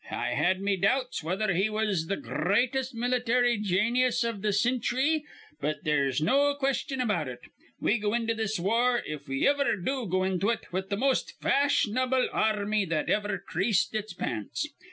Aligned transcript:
I 0.09 0.29
had 0.29 0.61
me 0.61 0.77
doubts 0.77 1.21
whether 1.21 1.53
he 1.53 1.69
was 1.69 2.07
th' 2.07 2.19
gr 2.23 2.33
reatest 2.49 2.95
military 2.95 3.59
janius 3.59 4.23
iv 4.23 4.41
th' 4.41 4.51
cinchry, 4.55 5.25
but 5.59 5.83
they'se 5.83 6.19
no 6.21 6.55
question 6.55 6.99
about 6.99 7.27
it. 7.27 7.41
We 7.79 7.99
go 7.99 8.15
into 8.15 8.33
this 8.33 8.59
war, 8.59 9.03
if 9.05 9.27
we 9.27 9.47
iver 9.47 9.75
do 9.75 10.07
go 10.07 10.23
into 10.23 10.49
it, 10.49 10.65
with 10.73 10.89
th' 10.89 10.97
most 10.97 11.39
fash'n 11.39 12.03
able 12.03 12.27
ar 12.33 12.65
rmy 12.65 12.89
that 12.89 13.11
iver 13.11 13.37
creased 13.37 13.93
its 13.93 14.13
pants. 14.13 14.67